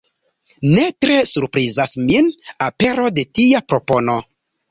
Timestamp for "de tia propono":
3.19-4.19